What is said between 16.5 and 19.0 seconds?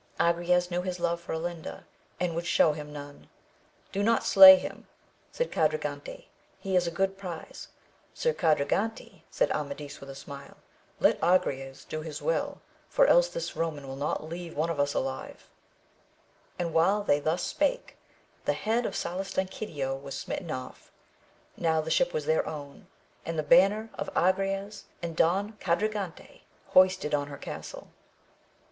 and while they thus spake, the head of